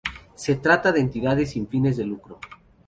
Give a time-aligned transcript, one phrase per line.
[0.33, 2.39] Se trata de entidades sin fines de lucro.